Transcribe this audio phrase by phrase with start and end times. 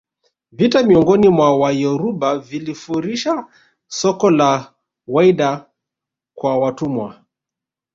[0.51, 3.47] vita miongoni mwa Wayoruba vilifurisha
[3.87, 4.73] soko la
[5.07, 5.65] Whydah
[6.35, 7.25] kwa watumwa